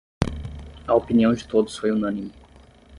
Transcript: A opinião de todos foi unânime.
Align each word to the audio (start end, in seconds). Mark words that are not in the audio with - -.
A 0.87 0.95
opinião 0.95 1.31
de 1.31 1.47
todos 1.47 1.77
foi 1.77 1.91
unânime. 1.91 2.31